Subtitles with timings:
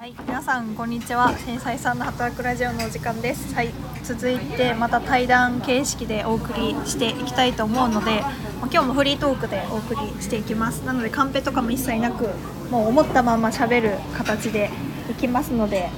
[0.00, 1.36] はい、皆さんこんにちは。
[1.36, 3.54] 繊細さんの働くラジオのお時間です。
[3.54, 3.68] はい、
[4.02, 8.32] 続いてまた対談形式でお送りしていきたいと思うので、まあ
[8.72, 10.86] 今日もフリートークでお送りしていきます。
[10.86, 12.30] なのでカンペとかも一切なく、
[12.70, 14.70] もう思ったまま喋る形で
[15.10, 15.90] いきますので、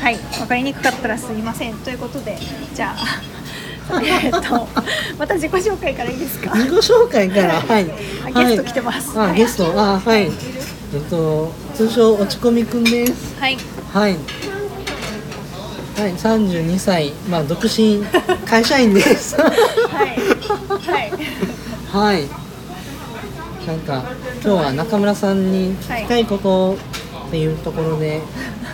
[0.00, 1.76] はい、わかりにくかったらすいません。
[1.76, 2.36] ということで、
[2.74, 3.22] じゃあ。
[4.02, 4.66] えっと、
[5.16, 6.52] また自己紹介からいいですか？
[6.56, 7.88] 自己紹介から、はい。
[8.34, 10.22] あゲスト来てますはいあ、はいゲスト、あ、はい。
[10.94, 13.40] えっと、通称落ち込みくんです。
[13.40, 13.56] はい、
[13.92, 14.16] はい。
[15.96, 18.02] はい、三十二歳、まあ、独身
[18.46, 19.36] 会社員です。
[19.40, 19.48] は
[20.04, 20.08] い、
[20.80, 21.12] はい。
[21.90, 22.28] はい。
[23.66, 24.04] なんか、
[24.42, 26.76] 今日は中村さんに聞きたいこと
[27.28, 28.20] っていうところで。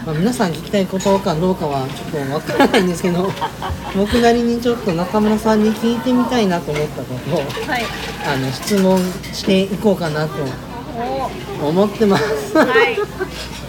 [0.08, 3.30] まあ、皆さん聞きたいことかどうかはちょっとわからないんですけど
[3.94, 7.38] 僕なりにちょっと中村さんに聞いてみたいなと思ったことを
[7.68, 7.84] はい。
[8.26, 8.98] あの質問
[9.34, 10.46] していこうかなとお
[11.62, 12.56] 思ってます。
[12.56, 12.96] はい。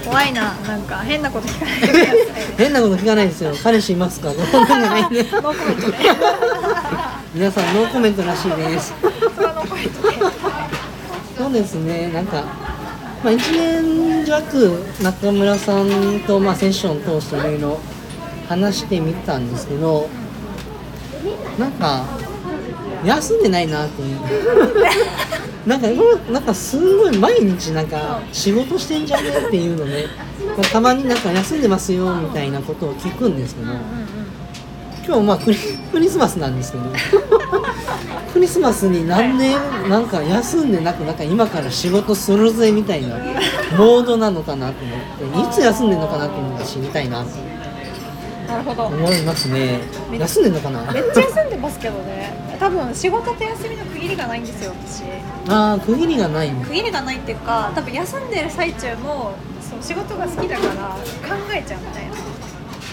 [0.05, 2.43] 怖いな、なんか変なこと聞かないでください。
[2.57, 3.53] 変なこと聞かないですよ。
[3.63, 4.29] 彼氏いますか？
[4.33, 5.25] ノーコメントで。
[7.35, 8.93] 皆さんノーコメントらしいです。
[11.37, 12.09] そうですね。
[12.13, 12.43] なんか
[13.23, 17.79] まあ一年弱中村さんとまあセッション通していろいろ
[18.47, 20.09] 話してみたんですけど、
[21.59, 22.03] なんか
[23.05, 24.17] 休んでないなっていう。
[25.69, 25.87] なんか
[26.31, 30.05] なんかすごい毎日なんか仕事してんじゃねっていうのね、
[30.57, 33.67] まあたまになんか休んでますよみたいなことを聞くんですけど、
[35.05, 35.57] 今日まあクリ
[35.91, 36.85] クリスマスなんですけど。
[38.33, 39.55] クリスマスになんで
[39.89, 43.15] なんか休んでなくなんか今から仕事するぜみたいな
[43.77, 44.75] モードなのかなと
[45.27, 45.49] 思って。
[45.49, 47.23] いつ休んでるのかなっていうのが知りたいな。
[47.23, 47.29] と
[48.49, 48.87] なるほど。
[48.87, 49.79] 思いますね
[50.11, 50.91] 休んでんのかな？
[50.91, 52.33] めっちゃ休んでますけどね。
[52.59, 55.03] 多分仕事と休みの区切りがないんですよ、私。
[55.47, 60.89] ああ区切りがない区切りがないっていうか、多分休んでる最中も、その仕事が好きだから
[61.29, 62.15] 考えちゃうみたいな。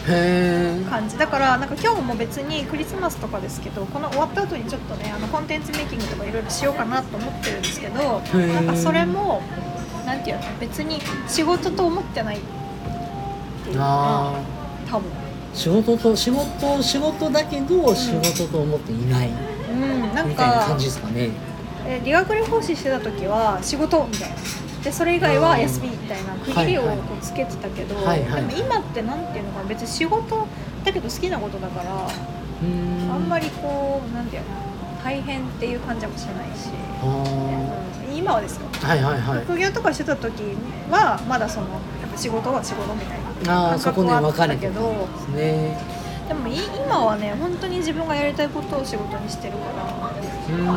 [0.09, 9.43] へえ感じだからなんか今日も別にクリスマスとかですけどこの終わった後にちょっとねあのコンテンツメイキングとかいろいろしようかなと思ってるんですけどーなんかそれも
[10.05, 12.41] なんていうの別に仕事と思ってないっ
[13.65, 14.33] ていうかあ
[14.87, 15.26] な多分ー
[15.57, 19.31] 仕事と仕事仕事だけど仕事と思っていない。
[19.71, 21.31] うんなんかみたいな感じですかね。
[21.87, 24.37] え理学療法士してた時は仕事みたいな。
[24.85, 28.47] でそれ以外は休みみたいな区切りをこうつけてたけど、はいはい。
[28.47, 30.47] でも今ってなんていうのかな別に仕事
[30.85, 33.13] だけど好きなことだからうーん。
[33.13, 34.49] あんまりこうなんていうの
[35.03, 36.69] 大変っていう感じもしないし、
[37.03, 37.07] あ
[38.11, 38.67] うん今はですよ。
[38.73, 39.45] ーはいはいはい。
[39.45, 40.33] 副業とかしてた時
[40.91, 41.67] はまだその
[42.17, 45.79] 仕事は仕事みたいなああそこね分かれてるたけどですね。
[46.29, 49.85] でもい今はね本当に自分がやりたいことを仕事にしてるから、
[50.49, 50.69] うーん。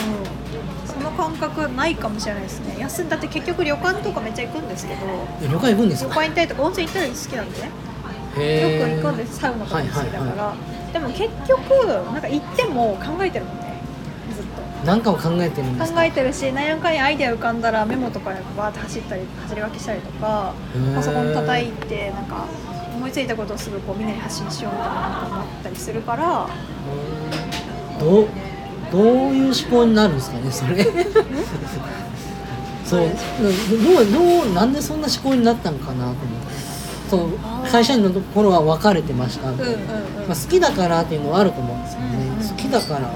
[0.00, 2.76] うん、その感覚ないかもしれないですね。
[2.78, 5.00] 休んだって結局旅館とかめっちゃ行くんですけど。
[5.42, 7.60] 旅館行くんです旅か館行ったりとか温泉行ったり好きなんで。
[7.60, 9.38] ねよく行くんです。
[9.38, 10.54] サウナとかも好きだから、はいは
[10.92, 13.59] でも結局なんか行っても考えてるもん
[14.80, 14.86] ねずっと。
[14.86, 16.00] なんかを考えてるんですか？
[16.00, 20.54] 考えてるし何やかんやアイデア浮かんだらメモとかでバーって走ったり走り分けしたりとか
[20.94, 22.46] パソコン叩いてなんか
[22.96, 26.46] 思いついたことをすぐこうみんなに発信しようみたいな思ったりするから。
[27.98, 28.28] どう
[28.92, 29.04] どう
[29.34, 30.82] いう思考になるんですかねそれ？
[32.84, 33.00] そう。
[33.00, 33.06] ど
[34.00, 34.06] う
[34.44, 36.60] どうなんでそんな思考になったのかなと思って。
[37.10, 39.74] そう会社員のところは分かれてました、うんうんうん。
[39.74, 39.76] ま
[40.30, 42.48] あ、好きだからっていうのはあると思うんですよね、うんうん。
[42.48, 43.10] 好きだから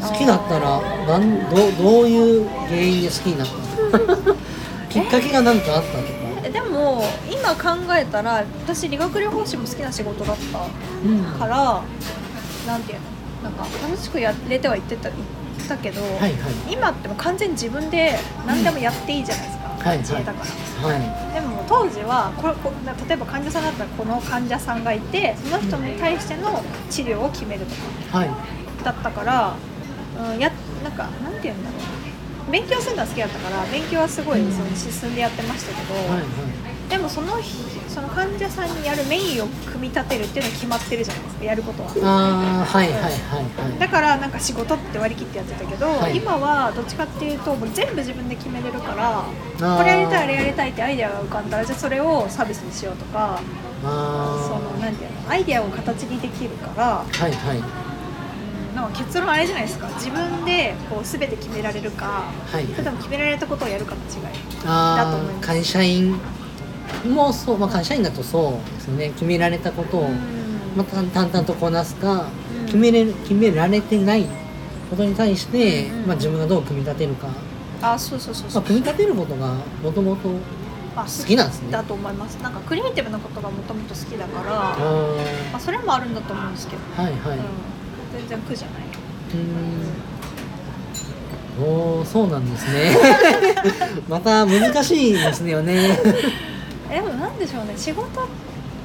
[0.00, 4.36] 好きだったらなんどどういう原因で好きになったの？
[4.88, 6.08] きっかけが何かあったとか？
[6.44, 10.58] えでも今考えたら私理学療法士も好きな仕事だった
[11.04, 11.82] うんから
[12.66, 12.98] なんていう
[13.42, 13.50] の？
[13.50, 15.10] なんか楽しくやれては言ってた
[15.68, 16.32] たけど、はいはい。
[16.70, 19.98] 今ってもう完全に自分で何でもやっていいじゃないですか、はいはい。
[19.98, 20.44] 自営だか
[20.82, 20.88] ら。
[20.88, 21.34] はい。
[21.34, 22.72] でも当時はこれこ
[23.06, 27.74] 例えば患者さんだったらこの患者さんがいてその人に対しての治療を決めると
[28.12, 28.30] かはい。
[28.82, 29.54] だったから、
[30.18, 30.50] うん、や
[30.82, 31.80] なんかなんて言うんだろう。
[32.50, 36.20] 勉強するのは好きだったから勉強はすごいその進んでやってましたけど、はいはい。
[36.88, 41.90] でもその日その患者さんにやるメインを組み立てるっていうのは決まってるじゃないですかやることは。
[42.02, 43.78] ああはいはいはいはい。
[43.78, 46.16] だからなんか仕事って割り切ってやってたけど、はい。
[46.16, 49.76] 今はどっちかっていうともう全部自分で決めれるからー。
[49.76, 53.40] これやりたいあれやりたいってアイデアが浮かんだらじゃあそれをサービスにしようとか
[53.82, 57.87] そのあなんていうのアイデアを形にできるから、あはいはい
[58.78, 59.88] うん、なんか結論あれじゃないですか。
[59.94, 64.30] 自分でこう全て決められるかはい決められたことをやるかの違いだ
[64.60, 65.44] とあ思います。
[65.44, 66.18] あ会社員
[67.06, 69.10] もそう、まあ、会社員だとそうですね。
[69.10, 70.16] 決められたことを、うん。
[70.76, 72.28] まあ、淡淡々とこなすか、
[72.60, 72.66] うん。
[72.66, 74.26] 決めれる決められてない
[74.90, 76.06] ことに対して、うんうん。
[76.06, 77.28] まあ、自分がどう組み立てるか、
[77.82, 80.28] あそうそうそうまあ、組み立てることがもともと
[80.96, 81.70] まあ、好きなんですね。
[81.70, 82.34] だと思います。
[82.42, 84.76] なんかクリエイティブなことがもともと好きだから、あ
[85.52, 87.44] まあ、それもあるんだと思うんですけど、あはいはい、うん、
[88.12, 88.82] 全然苦じゃない。
[89.34, 89.38] うー
[91.64, 91.68] ん。
[92.00, 92.96] おーそうなんですね。
[94.08, 95.98] また難しいですよね。
[96.90, 97.74] えでもなんでしょうね。
[97.76, 98.28] 仕事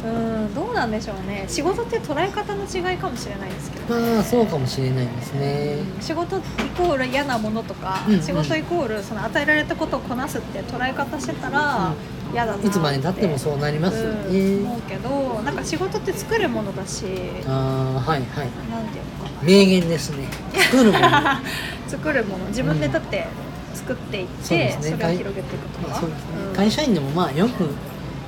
[0.05, 1.45] うんどうなんでしょうね。
[1.47, 3.95] 仕事って捉え方の違いかもしれないですけど。
[3.95, 5.77] まあそうかもしれないですね。
[6.01, 6.41] 仕事イ
[6.75, 8.21] コール嫌なものとか、うんうん。
[8.21, 11.93] 仕事イコールその与えられたことをこなすって捉え方してたら
[12.33, 14.65] 嫌だないつまでたってもそうなりますよね、うん。
[14.65, 17.05] 思うけどなんか仕事って作るものだし。
[17.47, 18.49] ああはいはい。
[18.69, 19.43] なんていうのかな。
[19.43, 20.27] 名言ですね。
[20.71, 21.09] 作るもの。
[21.09, 21.41] ま
[21.87, 22.45] 作るもの。
[22.47, 23.27] 自分でだって
[23.75, 24.91] 作っていって、そうですね。
[24.91, 26.25] それを広げていくとか、あそうですね。
[26.49, 26.55] うん。
[26.55, 27.69] 会社員でもまあよく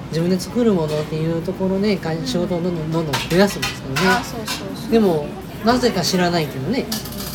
[0.09, 4.01] 自分で作るものっていうところで会仕事をどんどんどんどん増やすんですけどね。
[4.07, 4.91] あそうそうそう。
[4.91, 5.25] でも
[5.65, 6.85] なぜか知らないけどね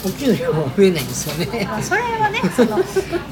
[0.07, 1.65] お給料は増えないんですよね。
[1.67, 2.79] まあ、それはね その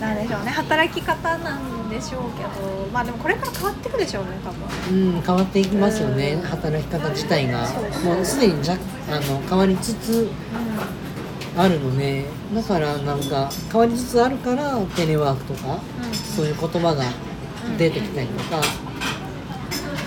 [0.00, 4.50] なんでしょうね働き方なんでしょうけどまあでもこれから変わっていくでしょうね多
[4.90, 5.14] 分。
[5.14, 6.42] うん変わっていきますよねうん。
[6.42, 7.66] 働き方自体が。
[7.66, 8.76] そうもうすでにじゃ
[9.10, 10.28] あの変わりつつ
[11.56, 15.72] あるのでだからなんか変わりつつあるからテレワークとかうん。
[15.72, 15.78] うん
[16.14, 17.02] そういう言葉が
[17.78, 18.60] 出てきたりとか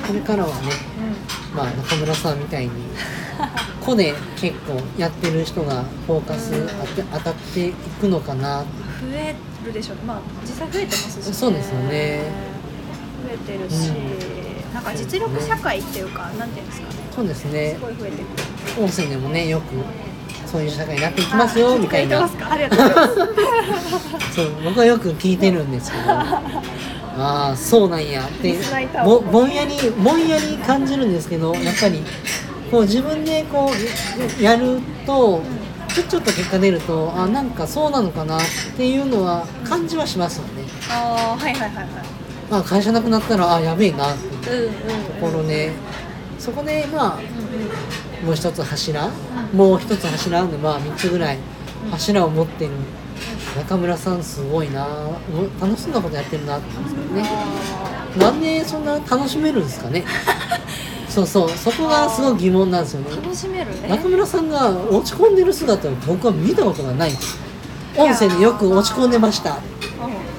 [0.07, 0.71] これからはね
[1.53, 2.71] まあ中村さんみたいに
[3.85, 8.59] 個で結構やってる人がフォーカス当て当たっていくのかな。
[8.59, 8.65] 増
[9.13, 9.35] え
[9.65, 9.95] るでしょう。
[9.97, 12.21] ねまあ実際増えてますし、ね、そうですよね。
[13.27, 13.91] 増えてるし、
[14.73, 16.93] なんか実力社会っていうかなんていうんですかね。
[17.15, 17.75] そうですね。
[17.75, 18.85] すごい増えてくる。
[18.85, 19.63] 音声でもねよく
[20.49, 22.23] そういう社会になっていきますよ みたいな。
[22.23, 22.51] あ聞いてますか？
[22.53, 23.15] ありがとうございます。
[24.35, 26.03] そう僕はよく聞いてるんですけど。
[27.17, 28.57] ああそうなんやって。
[29.03, 32.01] ぼぼんやりぼんやり感じるんですけどやっぱり
[32.71, 33.69] こう自分でこ
[34.39, 35.41] うやると
[35.93, 38.41] ちょちょっと結果出るとあなんかそうなのかなっ
[38.77, 40.63] ていうのは感じはしますよね。
[40.89, 41.87] ああはいはいはいはい。
[42.49, 45.73] あ会社なくなったらあやべえなっていうところで。
[46.41, 49.09] そこでまあもう一つ柱う
[49.55, 51.37] んもう一つ柱でまあ3つぐらい
[51.91, 52.71] 柱を持ってる
[53.55, 54.87] 中村さんすごいな
[55.61, 57.29] 楽しそうなことやってるなって思うんですけどね。
[58.17, 60.03] あなんでそんな楽しめるんですかね
[61.11, 63.09] そうそうそこがすごい疑問なんですよね。
[63.11, 63.89] ー楽しめるね。
[63.89, 67.11] 中村さんが落ち込んでる姿を僕は見たことがない。
[67.97, 69.57] 音声でよく落ち込んでました。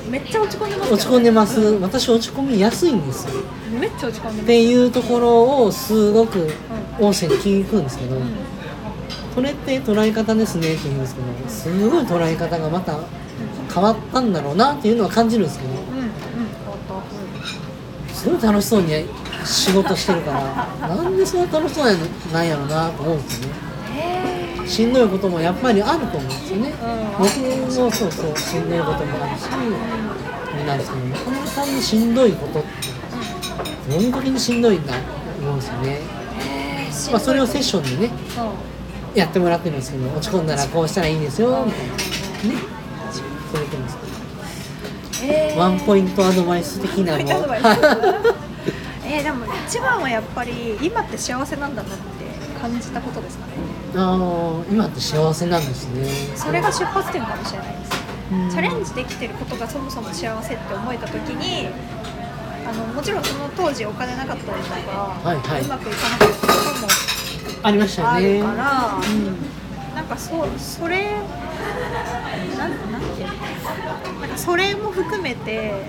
[0.07, 0.11] うん。
[0.11, 1.61] めっちゃ落ち込んでますよ落ち込んでます。
[1.61, 3.43] 私落ち込みやすいんですよ。
[3.79, 4.41] めっちゃ落ち込んでます。
[4.41, 6.51] っていうところをすごく
[6.99, 8.31] 音声で聞くんですけど、うん。
[9.35, 12.99] それって捉え方ですねって言うんですけどすごい捉え方がまた
[13.73, 15.73] 変わったんだろうなっていうのは感じるんですけど。
[15.73, 16.09] うんうん。
[18.15, 18.93] すごい楽しそうに
[19.45, 21.87] 仕事してるからなんでそんな楽しそう
[22.33, 23.55] なんやろなと思うんですよね。
[23.95, 26.71] へしんどいこともやっぱりあると思うんですよね。
[26.71, 32.69] うん僕もそうそうしんどいこともあるしあれなんですけど中村さんのしんどいことって
[33.91, 34.99] どういう時にしんどいんだと
[35.41, 36.01] 思うんですよね、
[36.41, 41.99] えまあ、それをセッションでねうんやってもらってるんですけど落ち込んだらこうしたらいいんですよみたいなね。
[43.13, 43.97] そう言ってるんです
[45.21, 45.33] けど。
[45.35, 45.59] えー。
[45.59, 47.25] ワンポイントアドバイス的なの
[49.15, 52.03] えーでも一番はやっぱり今って幸せなんだなって
[52.61, 53.53] 感じたことですかね。
[53.95, 56.07] あの今って幸せなんですね。
[56.35, 57.93] それが出発点かもしれないです。
[58.33, 58.51] うん。
[58.51, 61.69] チャレンジできてることがそもそも幸せって思えた時に
[62.67, 64.75] あのもちろんその当時お金なかったりとか、
[65.23, 65.63] はいはい。
[65.63, 66.89] うまくいかなかったことも
[67.65, 68.39] ありましたよあね。
[68.39, 69.37] るから、うん。
[69.95, 71.11] なんかそうそれ
[72.57, 75.85] なんなんていうのなんかそれも含めて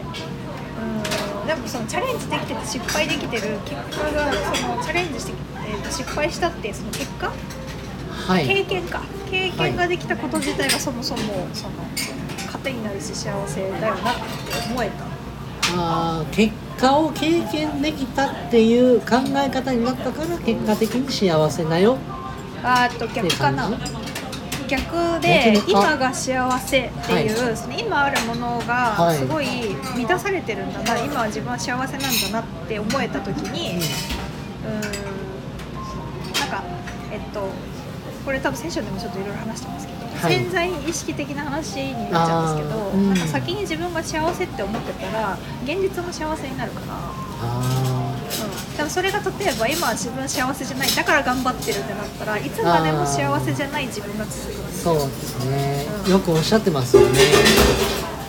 [0.77, 5.33] うんでもそのチャレンジできてて失敗できてる結果がそのチャレンジして、
[5.67, 7.31] え失敗したってその結果、
[8.09, 8.47] はい。
[8.47, 9.01] 経験か。
[9.29, 11.73] 経験ができたこと自体がそもそもその
[12.51, 14.21] 糧になるし幸せだよなって
[14.71, 15.13] 思えた。
[15.75, 21.97] あー結果を経験できたっていう考え方になったから結果的に幸せだよ。
[22.63, 23.69] あーっと逆かな
[24.67, 29.17] 逆で今が幸せっていう、その今あるものがはい。
[29.17, 29.47] すごい
[29.95, 34.81] 満たされてるんだな、今は自分は幸せなんだなって思えた時に、うーん
[36.39, 36.63] なんか
[37.11, 37.49] えっと
[38.25, 40.33] これ多分セッションでもちょっといろいろ話してますけど、はい。
[40.33, 43.09] 潜在意識的な話になっちゃうんですけど、うん。
[43.13, 46.95] なんか先に自分が幸せって思ってたら現実も幸せになるから。
[48.77, 57.19] でもそれが例えば今は自分幸せじゃないだから頑張ってるってなったらいつまでも幸せじゃない自分が続くーそうですね、うんよくおっしゃってますよね。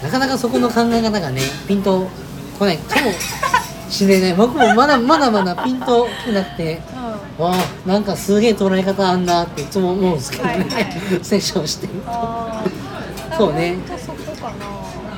[0.02, 2.06] なかなかそこの考え方がねピンと
[2.58, 3.10] こないかも
[3.90, 4.34] しれない。
[4.38, 6.80] 僕もまだまだまだピンときてなくて。
[7.38, 7.44] うん。
[7.44, 11.00] わあなんかすげえ捉え方あんなっていつも思うんですけどね、はいはい。
[11.20, 11.88] セッションして。
[11.88, 11.92] る
[13.32, 13.76] とそうね。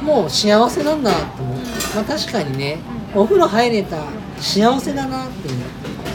[0.02, 1.58] もう幸せなんだと思う、
[1.96, 2.78] まあ、確かにね
[3.12, 3.96] お風呂入れた
[4.38, 5.64] 幸せだなっていう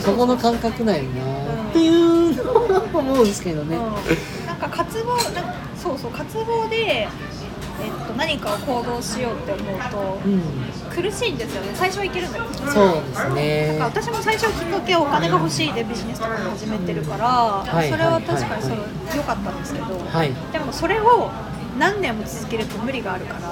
[0.01, 7.07] そこの感覚だよなっていうのは思うんですけどね、うん、なんか渇望なそうそう渇望で
[7.81, 10.41] えっと、何かを行動しようって思うと、うん。
[10.91, 11.71] 苦しいんですよね。
[11.73, 13.79] 最初はいけるんだよそうですね。
[13.79, 20.31] なんか私も最初きっかけはお金が欲しいでビジネスとかも始めてるから、いそれは確かにそはの良かったんですけど、はい。
[20.51, 21.31] でもそれを
[21.79, 23.47] 何年も続けると無理があるからな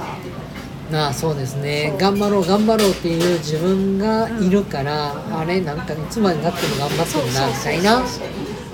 [0.91, 1.93] あそうですね。
[1.99, 8.03] 頑張ろう頑張ろうっていう自分がいるから、あれなんかいつまでたっても頑張ってるなみたいな。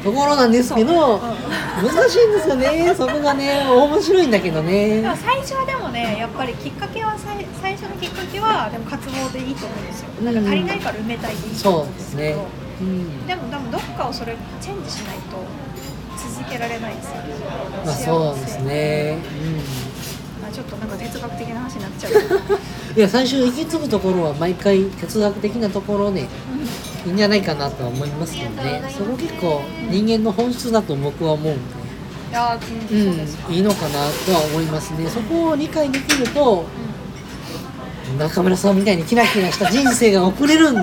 [0.06, 2.94] ところなんですけど難しいんですよね。
[2.96, 5.02] そこがね面白いんだけどね。
[5.02, 10.10] でも最初はでもねやっぱりきっかけは最最初のきっかけはでも渇望でいいと思うんですよ。
[10.22, 12.46] なんか足りないから埋めたいでいいと思そううんでですすけど、ね、
[12.82, 15.42] うん、でも多分どっかをそれチェンジしないと
[16.38, 17.34] 続けられないですよね。
[17.84, 19.85] まあそうですね、まあ
[20.56, 22.12] ちょっとなんか哲学的な話になっちゃう。
[22.96, 26.22] いや最初行き着くところは毎回哲学的なところで
[27.06, 28.82] いいんじゃないかなとは思いますけどね。
[28.98, 31.86] そこ結構人間の本質だと僕は思うんで。
[32.92, 35.10] うん、いいのかなとは思いますね。
[35.10, 36.66] そこを理解できると
[38.18, 40.76] 中村さんみたいにキラキラした人生が送れるん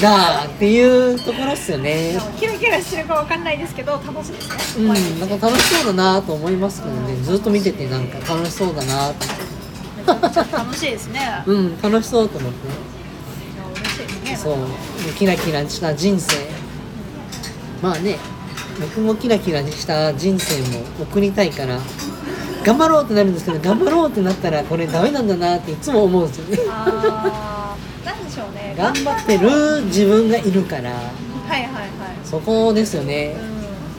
[0.00, 2.18] だっていうところっすよね。
[2.38, 7.16] キラキラしてるかわかんないですけど楽しいですね、うん、なんか楽しそうだなと思いますけどね。
[7.16, 9.26] ずっと見ててなんか楽しそうだなと
[9.96, 12.68] めちゃくちゃ楽しいですね、 うん楽しそうと思って。
[13.80, 14.36] 嬉しいね。
[14.36, 14.56] そう。
[15.16, 16.62] キラキラした人生。
[17.82, 18.16] まあね
[18.80, 21.78] 僕もキラキラした人生も送りたいから
[22.64, 30.96] 頑張ろうってなるんですけど頑張ろうってなったらこれダメなんだなっていつも思うんですよねあーなんでしょうね頑張ってる自分がいるからは
[31.56, 31.88] いはいはい。
[32.24, 33.36] そこですよね。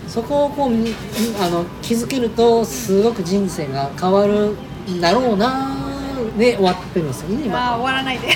[0.08, 0.94] うそこをこうみ
[1.40, 4.58] あの気づけるとすごく人生が変わる
[4.90, 5.74] んだろうな
[6.38, 7.54] で終わってるんですよねん今。
[7.54, 8.28] まあ終わらないで。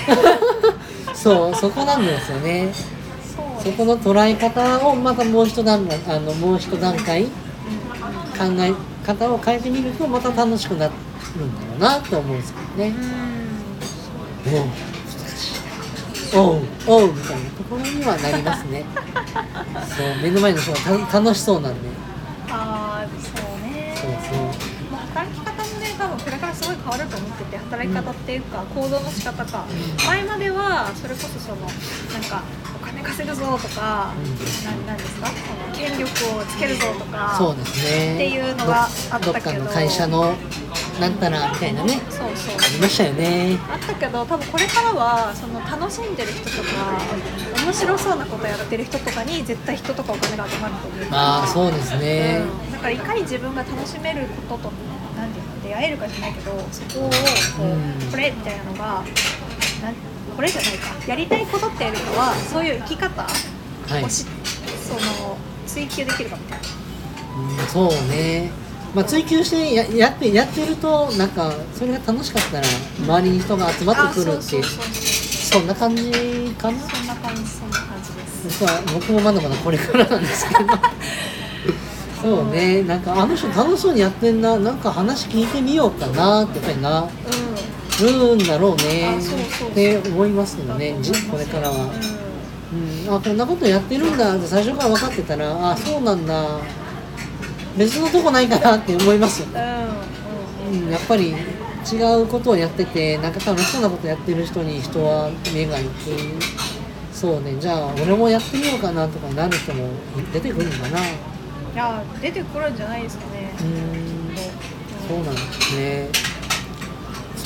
[1.14, 2.72] そうそこなんですよね。
[3.62, 7.30] そこの捉え方をまたもう一段あのもう一段階考
[8.58, 8.72] え
[9.06, 10.92] 方を変えてみるとまた楽しくなる
[11.44, 12.94] んだろうなと思うんですけどね。
[14.46, 14.97] うん
[16.34, 18.84] おうおうみたいなところにはなりますね。
[19.96, 21.88] そう目の前の人がた楽しそうなんで。
[22.50, 23.94] ああそうね。
[23.96, 24.44] そうそう。
[24.90, 29.64] まあ、働き方もね多分これからすごい変わると思ってて働き方っていうか、行動の仕方か、
[30.06, 32.42] 前まではそれこそそのなんか
[32.74, 34.24] お金稼ぐぞとか、うん
[34.64, 35.30] なんなんですか？
[35.72, 38.14] 権力をつけるぞとかそうですね。
[38.14, 39.32] っていうのがあったけど。
[39.32, 40.34] どっかの会社の
[41.00, 42.56] なんたらみたいなねそうそう。
[42.56, 43.56] ありましたよね。
[43.70, 47.00] あったけど多分これからはその楽しんでる人とか
[47.64, 51.06] 面白そうなことやってる人とかに絶対人とかお金が集まると思う。
[51.12, 54.72] ああそうですね、うん、だからいかに自分が楽しめることと
[55.16, 57.14] 何ていうの出会えるかじゃないけどそこをこ
[57.60, 57.76] う、う
[58.08, 58.10] ん。
[58.10, 59.04] これみたいなのが
[60.36, 60.88] これじゃないか。
[61.06, 63.28] やりたいことっていうよりかはそういう生き方は
[64.00, 64.24] い、そ
[64.94, 66.66] の追求できるかみたいな。
[67.62, 68.50] うん、そうね。
[68.94, 72.66] まあ追求してややってやってるとなんかそれが楽しかったら
[73.00, 74.66] 周りに人が集まってくるっていうあ
[75.50, 76.10] そんな感じ
[76.58, 76.78] かな？
[76.78, 78.12] そんな感じそんな感じ
[78.44, 78.64] です。
[78.94, 80.60] 僕もまだまだこれからなんですけど。
[82.20, 82.82] そうね。
[82.82, 84.58] なんかあの人楽しそうにやってんな。
[84.58, 87.00] なんか話聞いてみようかなってやっぱりな。
[87.02, 87.06] う
[88.02, 89.18] るんだろうね。
[89.18, 90.96] って思いますけどね。
[91.00, 91.90] じこれからは、
[93.06, 96.60] うん、あこんなことやってるんだって最初から分かってたらあそうなんだ。
[97.76, 99.60] 別のとこないかなって思いますよんうん
[100.74, 100.84] うん。
[100.84, 105.94] うん、やっぱり違うことをやっててなんか楽しそうなことやってる人に人は目が行く。
[107.12, 107.56] そうね。
[107.60, 109.88] じゃあ俺もやってみようかなとかなる人も
[110.32, 111.00] 出てくるのかな。
[111.00, 111.02] う
[111.74, 113.52] いや出てくるんじゃないですかね。
[113.60, 114.18] ーん。
[115.08, 116.27] そうなんですね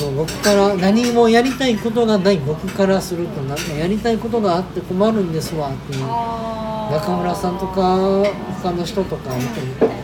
[0.03, 6.01] そう僕から何もやりたいことがない僕からするとなんかやりたいことがあって困るんですわっていう。
[6.01, 7.97] 中村さんとか
[8.61, 10.03] 他の人とか見てみて。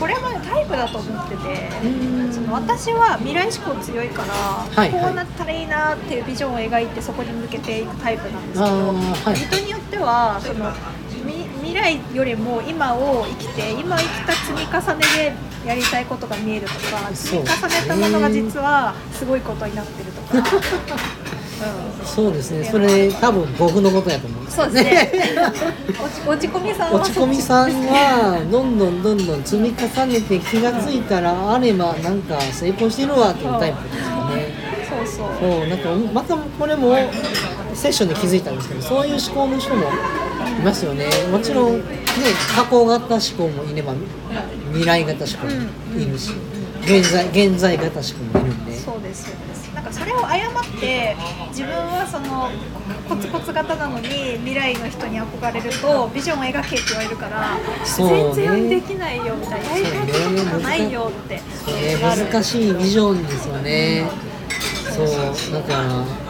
[0.00, 2.32] これはねタイプだと思っててうん。
[2.32, 5.02] その私は未来志向強いから、いはい。
[5.02, 9.36] こうなったらいいなっていうビジョンを描いてそこに向けていくタイプなんですけど、はい。
[9.36, 10.76] 人によってはそのみ
[11.72, 20.36] 未来よりも今を生きて今生きた積み重ねでやりたいことが見えるとか積み重ねたものが実はすごいことになってるとか、
[22.02, 22.68] うん、そうですね。
[22.70, 24.42] それ多分僕のことやと思う。
[24.42, 25.12] んですそうですね。
[26.28, 34.72] 落ち込みさんは落ち込みさんはどんどんどんどん積み重ねて気がついたらあればなんか成功してるわっていうタイプですよね。
[34.90, 35.26] そうそう。
[35.40, 36.94] そうなんかまたこれも
[37.72, 39.86] セッションで気づいたんですけどそういう思考の人も
[40.58, 41.06] いますよね。
[41.30, 41.84] もちろんね
[42.54, 43.94] 過去型思考もいれば
[44.72, 46.32] 未来型思考もいるし
[46.82, 48.76] 現在現在型思考もいるんで。
[48.78, 49.74] そうですそうです。
[49.74, 51.14] なんかかそれを誤って
[51.50, 52.50] 自分はその
[53.08, 61.42] コツコツ型なのに未来の人に憧れるとビジョンを描けって言われるから、全然できないよみたいなやりたいことがないよってね。
[62.00, 64.04] 難しいビジョンですよね。
[64.90, 65.52] そう。
[65.52, 66.21] だから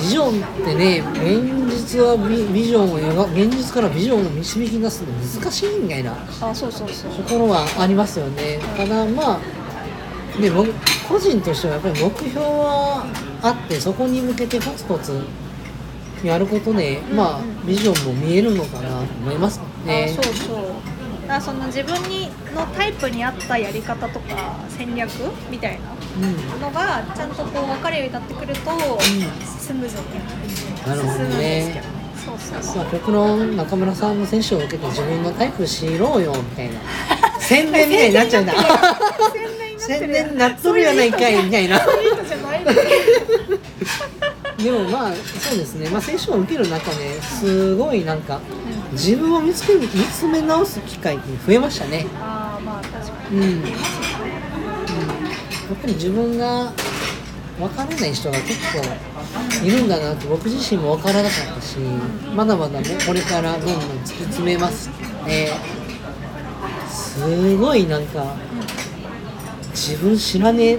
[0.00, 7.14] ビジョンってね現実はビビジョンを描現実からビジョンを導き出すの難しいみたいなあそうそうそう。
[7.14, 8.58] ところはありますよね。
[8.76, 10.72] ただまあね僕
[11.08, 13.04] 個人としてはやっぱり目標は
[13.42, 15.20] あってそこに向けてコツコツ
[16.22, 20.16] やることで、まあビジョンも見えるのかなと思いますね。
[20.18, 20.56] あそうそう
[21.28, 25.10] だその自分にのタイプに合ったやり方とか戦略
[25.50, 25.92] みたいな
[26.22, 26.60] うん。
[26.60, 28.60] のがちゃんとこう分かるようになってくると、
[29.00, 30.02] スムーズに
[30.86, 31.98] なるほど進むんですけねどね。
[32.24, 32.62] そうそう。
[32.62, 36.80] そうまあ、極論中村さんの選手を受けて自分のタイプ知ろうよみたいな。
[37.40, 38.54] 宣伝みたいになっちゃうんだ。
[39.78, 41.78] 宣伝になっとるやないかいみたいな。
[44.58, 48.40] でもまあそうですね、まあ、選手を受ける中ですごいなんか
[48.92, 52.06] 自分を見つける見つめ直す機会って増えましたね。
[52.20, 53.72] ああまあ確かうん、やっ
[55.80, 56.72] ぱり自分が
[57.58, 61.78] 分からない人が結構いるんだなって僕自身も分からなかったし
[62.34, 64.88] まだまだねこれからどんどん突き詰めます
[65.26, 65.50] ね。
[66.88, 68.36] すごいなんか
[69.72, 70.78] 自分知らねえ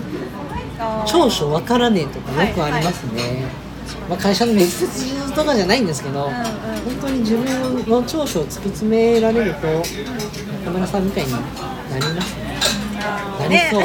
[1.05, 3.45] 長所分からねえとかよくありますね、
[4.09, 4.85] まあ、会社の面接
[5.33, 6.33] とかじゃないんですけど、うんうん。
[6.33, 6.53] 本
[7.01, 11.43] 当に自分の長所を突き詰められると中村さんみたいになり
[12.15, 12.59] ますね。
[13.39, 13.83] なりそう。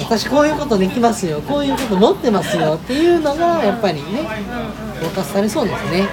[0.00, 4.24] 私こういうことできますよこういうこと持ってますよっていうのがやっぱりねうんうん。
[4.24, 6.08] フォーカスされそうですね。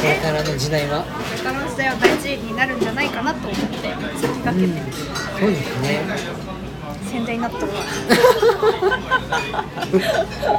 [0.00, 1.04] これからの時代は。
[1.42, 4.82] 他の時代は大事になるんじゃないかなと思って先うん駆けて
[5.40, 6.00] そうですね
[7.10, 7.80] 宣伝になっとるわ。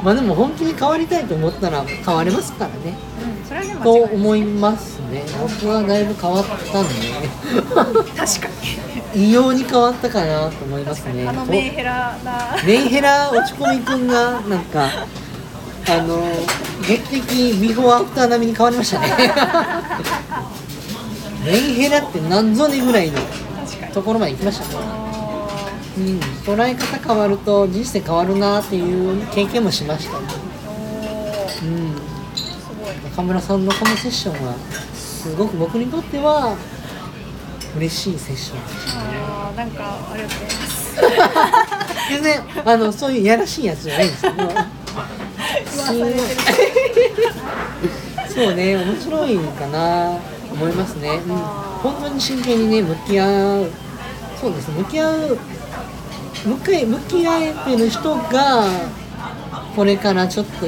[0.04, 2.98] まあでも本気に変わりたいと思ったら変われますからね。
[3.24, 5.24] うんそれはね間と思いますね。
[5.40, 6.94] 僕はだいぶ変わったんで。
[8.16, 8.48] 確か
[9.14, 9.24] に。
[9.28, 11.26] 異様に変わったかなと思いますね。
[11.26, 12.56] あのメンヘラな。
[12.66, 14.88] メンヘラ落ち込みくんがなんか
[15.88, 16.22] あの
[16.86, 19.08] 劇的ビフォーアフター並みに変わりましたね。
[21.44, 23.18] メンヘラって何ぞねぐらいの
[23.92, 25.01] ところまで行きましたね、お
[25.94, 31.66] うん、捉え方変わると人生変わるなっていう経験もしました、ーおー。
[31.66, 31.94] うん、
[32.34, 34.54] すごい中村さんのこのセッションは
[34.94, 36.56] すごく僕にとっては
[37.76, 39.18] 嬉しいセッションでしたね。
[39.56, 40.94] なんかありがとうございます
[42.08, 44.36] 全然あのそういうやらしいやつじゃないんですけど。
[48.34, 50.18] そうね面白いかな
[50.50, 53.70] 思いますね、うん、本当に真剣にね向き合う。
[54.40, 55.38] そうです向き合う
[56.44, 58.66] 向かい向き合えてる人が
[59.76, 60.66] これからちょっと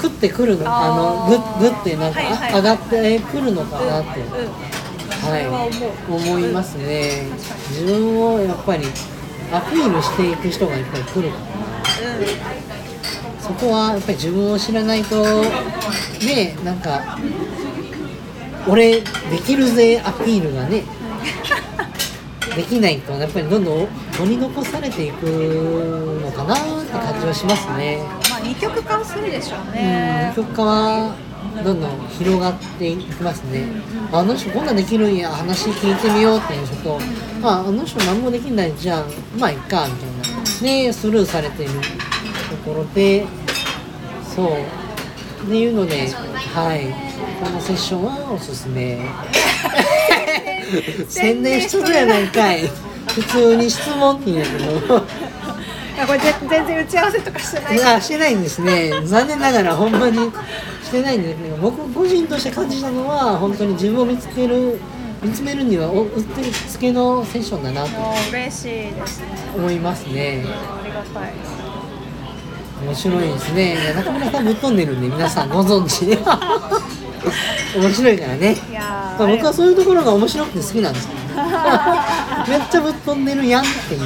[0.00, 2.54] 食ってくるのあのグッグッてなんか、はいはい。
[2.54, 4.52] 上がってくるのかなって、うんうん。
[5.22, 5.46] はい、
[6.08, 7.28] 思いますね。
[7.70, 8.86] 自分をやっぱり
[9.52, 13.42] アピールしていく人がやっぱり来るからうん。
[13.42, 15.42] そこはやっぱり自分を知らないと
[16.24, 17.18] ねなんか
[18.68, 19.04] 俺で
[19.44, 20.84] きるぜアピールがね
[22.56, 25.24] できないとやっぱりどんどん取り残されていく
[26.22, 28.02] のかなって感じはしますね。
[28.30, 31.14] まあ二極化はするでしょううん、ね曲化は
[31.64, 33.66] どんどん広がっていきますね。
[34.12, 36.98] ああの人こんなんできるんや話聞いてみようっていう人と、
[37.42, 39.06] ああの人何もできないじゃん
[39.38, 40.42] まあいっかみたいな。
[40.62, 41.72] ねスルーされている
[42.50, 43.26] ところで
[44.34, 44.52] そう。
[45.44, 46.08] っていうので
[46.54, 47.12] はい。
[47.42, 48.98] このセッションはおすすめ
[51.08, 52.70] 宣伝しとるやないかい。
[53.08, 55.02] 普通に質問って言うんやけど。
[56.06, 57.94] これぜ全然打ち合わせとかしてない。
[57.96, 58.90] あしてないんですね。
[59.04, 60.18] 残念ながらほんまに
[60.82, 64.80] してないんですけど僕個人として感じたのは本当に自分を見つける
[65.22, 67.90] 見つめるにはおうってつけのセッションだなと
[68.30, 69.26] 嬉しいですね。
[69.54, 70.44] 思いますね。
[70.44, 71.32] ありがたい。
[72.84, 73.76] 面白いですね。
[73.94, 76.18] 中村さんぶっ飛んでるんで皆さんご存知で
[77.80, 78.56] 面白いからね。
[78.70, 79.18] いやー。
[79.18, 81.20] まあ僕はそういうところが面白くて好きなんですけど
[82.48, 84.00] めっちゃぶっ飛んでるやんっていう。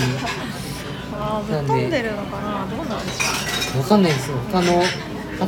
[1.18, 2.66] あーぶっ飛んでるのかな？
[2.76, 4.36] どうなんでしょわかんないですよ。
[4.52, 4.82] 他の
[5.38, 5.46] 方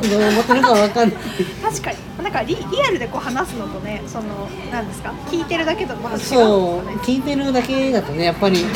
[0.00, 1.18] どう思ってるかわかんない。
[1.18, 1.96] う確かに。
[2.22, 5.12] なんかリリアルでこう話すのとねそのなんですか？
[5.30, 6.98] 聞いてるだけとまた違うんですそう。
[6.98, 8.66] 聞いてるだけだとねやっぱり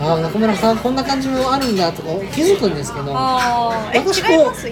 [0.00, 3.12] ああ中村さんこんな感じもあるんだとか気づくんですけど。
[3.14, 4.68] 私こう違います？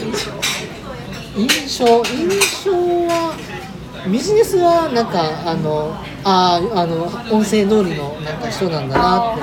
[1.49, 2.29] 印象印
[2.65, 2.71] 象
[3.07, 3.37] は
[4.11, 9.39] ビジネスはなんかあのあああの音声通りのなんか人なんだなっ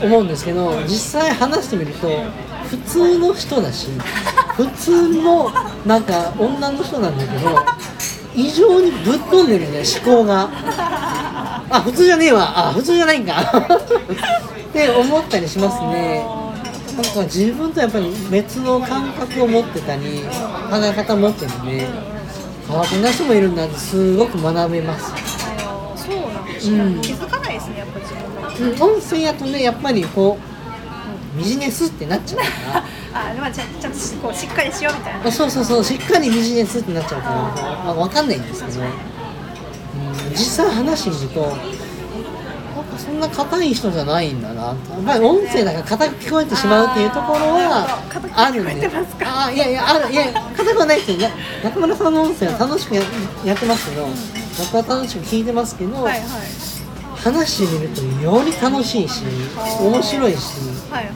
[0.00, 2.08] て思うんですけど実際話してみると
[2.68, 3.88] 普通の人だし
[4.56, 5.50] 普通の
[5.86, 7.58] なんか女の人なんだけど
[8.34, 10.48] 異常にぶっ飛んでるね思考が。
[11.72, 12.68] あ普通じゃねえわ。
[12.68, 13.34] あ普通じゃないんか。
[13.40, 16.39] って思ったりしますね
[17.02, 20.20] なんか自分とやっぱり別の感覚を持ってたり
[20.70, 21.86] 考え方を持ってるんで
[22.68, 25.12] あこんな人もいるんだってすごく学べます、
[25.96, 30.38] そうなんですね、うん気づかないですねやっぱ自分がうん、音声やとねやっぱりこ
[31.34, 32.44] うビジネスってなっちゃうか
[32.78, 32.84] ら。
[33.12, 35.26] あまあちゃんちゃんとこうしっかりしようみたいな。
[35.26, 37.34] あそうそうそうしっかりビジネスってなっちゃうから、
[37.84, 38.88] まあ、分かんないんですけど、うん、
[40.30, 41.79] 実際話してみると
[43.04, 44.62] そんな硬い人じゃないんだな。
[44.66, 47.98] やっぱり音声だから硬く聞こえてしまうっていうところは
[48.36, 49.46] あるん硬く聞こえてますか？
[49.46, 51.30] あいやいやあるいや硬くはないですよね
[51.64, 53.02] 中村さんの音声は楽しくや
[53.44, 54.06] やってますけど
[54.58, 56.20] 僕は楽しく聞いてますけど、はいはい。
[57.16, 59.24] 話してみるとより楽しいし
[59.80, 60.38] 面白いし
[60.90, 61.10] はいは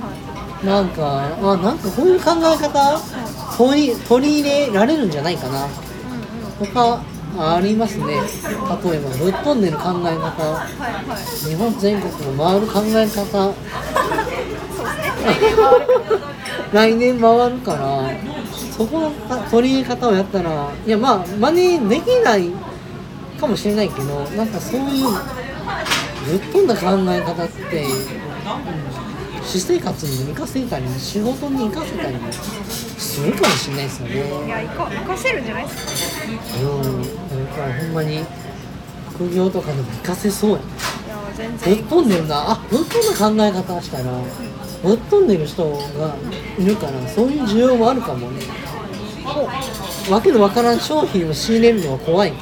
[0.63, 0.67] い。
[0.67, 3.01] なんかあなんかこういう考え方
[3.57, 5.65] 取り取り入れられるんじゃないかな。
[5.65, 5.71] うん
[6.63, 6.73] うん。
[6.75, 7.01] 他
[7.37, 8.07] ありますね。
[8.07, 10.67] 例えばぶっ飛んでる考え方。
[11.49, 13.15] 日本全国を回る考え方。
[13.15, 15.13] そうですね。
[15.23, 16.15] 来年回るから。
[16.73, 18.11] 来年回るから
[18.77, 19.13] そこの
[19.51, 22.51] 取り入れ方をやったらいやまあ真似できない
[23.41, 25.07] かもしれないけどなんかそういう
[26.27, 26.81] ぶっ飛んだ考
[27.13, 27.91] え方って、うん、
[29.47, 34.15] 私生活に生かせたり仕事に生かせたりもするかもしれないですよね
[34.47, 34.49] い。
[34.49, 38.25] や生か生かせるんじゃないですかうん、だからほんまに
[39.11, 40.63] 副業とかでも活かせそうやね
[41.07, 44.05] いや全ぶっ飛んでるなあぶっ飛んだ考え方したら
[44.83, 46.17] ぶっ飛んでる人が
[46.59, 48.43] いるからそういう需要もあるかもね
[50.11, 52.33] わけのわからん商品を仕入れるのは怖い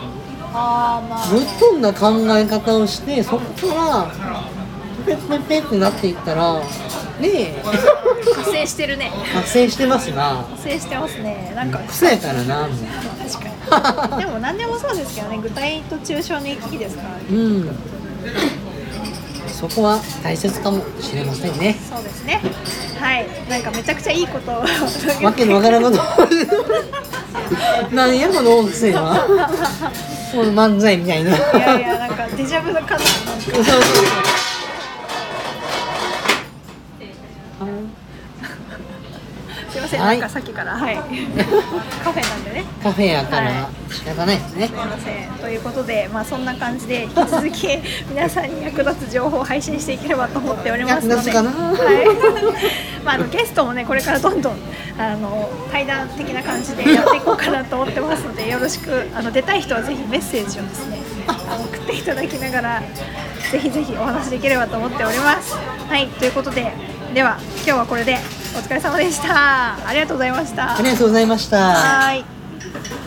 [0.54, 4.61] あまあぶっ飛んだ考え方をしてそこから
[5.04, 6.60] ペッペッペッってなっていったら
[7.20, 7.62] ねえ。
[7.62, 9.10] 発生してるね。
[9.32, 10.36] 発生してますな。
[10.36, 11.52] 発生してますね。
[11.54, 11.78] なんか。
[11.80, 12.68] 癖やからな。
[12.68, 12.76] もう
[13.30, 14.24] 確かに。
[14.24, 15.38] でも何でもそうですけどね。
[15.38, 17.08] 具体と抽象の行き来ですから。
[17.08, 17.70] ねうん。
[19.48, 21.76] そこは大切かもしれませんね。
[21.88, 22.40] そうですね。
[22.98, 23.26] はい。
[23.48, 24.54] なんかめちゃくちゃいいことを。
[25.24, 25.98] わけのわからんこと。
[27.92, 29.14] 何やこの音声は。
[30.32, 31.36] この漫才みたいな。
[31.36, 34.51] いやいやなんかデジャブの感じそうそうそう
[39.70, 40.18] すいません、はい。
[40.18, 40.96] なんかさっきからはい。
[42.04, 42.64] カフェなんでね。
[42.82, 44.66] カフェやからは仕方ないですね。
[44.66, 45.28] すいません。
[45.40, 47.68] ということでまあそんな感じで引き続き
[48.10, 51.14] 皆さんに役立つ情報を配信していければと思っておりますので。
[51.14, 51.50] 役立つかな。
[51.50, 52.06] はい。
[53.04, 54.56] まああのゲストもねこれからどんどん
[54.98, 61.32] あの対談的な感じでやっていこうかなと思ってますのでよろしくあの出たい人はぜひメッセージをですねあ。
[61.56, 62.82] の送っていただきながら
[63.50, 65.54] ぜひぜひお話しできればと思っております。
[65.88, 66.08] はい。
[66.08, 66.72] ということで
[67.12, 68.18] では今日はこれで
[68.54, 69.86] お疲れ様でした。
[69.86, 70.76] ありがとうございました。
[70.76, 71.58] ありがとうございました。
[71.58, 72.31] はい